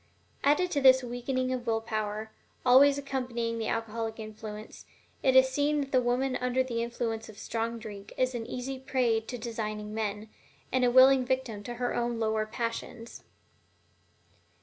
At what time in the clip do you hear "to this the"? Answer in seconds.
0.71-1.07